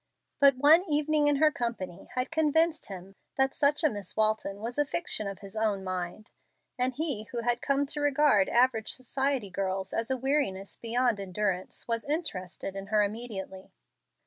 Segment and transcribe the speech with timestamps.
[0.39, 4.79] But one evening in her company had convinced him that such a Miss Walton was
[4.79, 6.31] a fiction of his own mind,
[6.75, 11.87] and he who had come to regard average society girls as a weariness beyond endurance
[11.87, 13.73] was interested in her immediately.